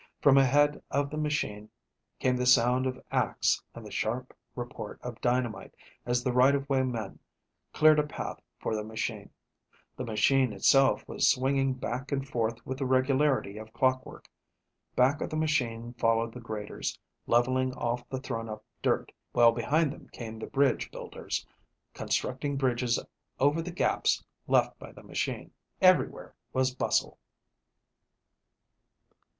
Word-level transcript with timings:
From 0.19 0.35
ahead 0.35 0.81
of 0.89 1.11
the 1.11 1.17
machine 1.17 1.69
came 2.17 2.35
the 2.35 2.47
sound 2.47 2.87
of 2.87 2.99
axe 3.11 3.61
and 3.75 3.85
the 3.85 3.91
sharp 3.91 4.35
report 4.55 4.99
of 5.03 5.21
dynamite, 5.21 5.75
as 6.07 6.23
the 6.23 6.33
right 6.33 6.55
of 6.55 6.67
way 6.67 6.81
men 6.81 7.19
cleared 7.71 7.99
a 7.99 8.07
path 8.07 8.41
for 8.57 8.75
the 8.75 8.83
machine. 8.83 9.29
The 9.95 10.03
machine 10.03 10.53
itself 10.53 11.07
was 11.07 11.27
swinging 11.29 11.75
back 11.75 12.11
and 12.11 12.27
forth 12.27 12.65
with 12.65 12.79
the 12.79 12.85
regularity 12.87 13.59
of 13.59 13.73
clockwork. 13.73 14.27
Back 14.95 15.21
of 15.21 15.29
the 15.29 15.35
machine 15.35 15.93
followed 15.93 16.33
the 16.33 16.39
graders, 16.41 16.97
leveling 17.27 17.71
off 17.75 18.09
the 18.09 18.19
thrown 18.19 18.49
up 18.49 18.65
dirt, 18.81 19.11
while 19.33 19.51
behind 19.51 19.93
them 19.93 20.09
came 20.11 20.39
the 20.39 20.47
bridge 20.47 20.89
builders, 20.89 21.45
constructing 21.93 22.57
bridges 22.57 22.99
over 23.39 23.61
the 23.61 23.69
gaps 23.69 24.23
left 24.47 24.79
by 24.79 24.91
the 24.91 25.03
machine. 25.03 25.51
Everywhere 25.79 26.33
was 26.53 26.73
bustle. 26.73 27.19